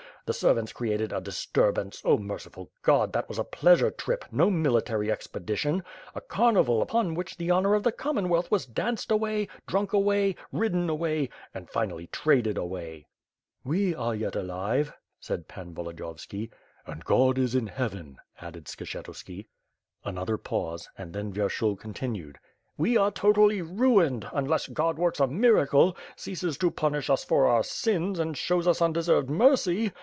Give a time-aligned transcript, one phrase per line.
[0.27, 5.11] The servants created a disturbance— Oh merciful God, that was a pleasure trip, no military
[5.11, 5.83] expedition;
[6.15, 10.89] a carnival upon which the honor of the Commonwealth was danced away, drunk away, ridden
[10.89, 13.07] away— and, finally, traded away."
[13.65, 16.49] "We are yet alive," said Pan Volodiyovski.
[16.85, 19.47] "And God is in heaven," added Ski^lietuski.
[20.05, 22.39] Another pause, and then Vyershul continued:
[22.77, 27.63] "We are totally ruined, unless God works a miracle; ceases to punish us for our
[27.63, 29.91] sins and shows ue undeserved mercy.